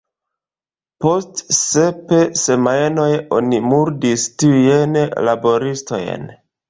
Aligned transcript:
Post 1.03 1.43
sep 1.57 2.15
semajnoj 2.43 3.09
oni 3.41 3.59
murdis 3.67 4.25
tiujn 4.45 4.99
laboristojn. 5.29 6.27